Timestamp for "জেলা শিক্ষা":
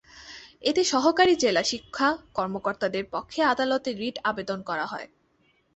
1.35-2.07